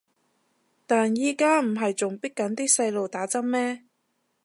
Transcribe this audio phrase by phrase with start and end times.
[0.87, 3.83] 但而家唔係仲迫緊啲細路打針咩